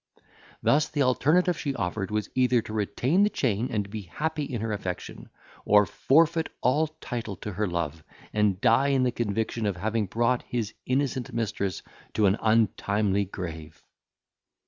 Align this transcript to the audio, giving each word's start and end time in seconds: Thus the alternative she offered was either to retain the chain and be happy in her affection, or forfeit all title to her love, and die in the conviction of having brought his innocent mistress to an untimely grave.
Thus 0.63 0.87
the 0.89 1.03
alternative 1.03 1.59
she 1.59 1.75
offered 1.75 2.09
was 2.09 2.31
either 2.33 2.59
to 2.63 2.73
retain 2.73 3.21
the 3.21 3.29
chain 3.29 3.67
and 3.69 3.87
be 3.87 4.01
happy 4.01 4.43
in 4.43 4.59
her 4.61 4.73
affection, 4.73 5.29
or 5.63 5.85
forfeit 5.85 6.49
all 6.61 6.87
title 6.87 7.35
to 7.35 7.51
her 7.53 7.67
love, 7.67 8.03
and 8.33 8.59
die 8.59 8.87
in 8.87 9.03
the 9.03 9.11
conviction 9.11 9.67
of 9.67 9.75
having 9.77 10.07
brought 10.07 10.41
his 10.47 10.73
innocent 10.87 11.31
mistress 11.33 11.83
to 12.15 12.25
an 12.25 12.37
untimely 12.41 13.25
grave. 13.25 13.83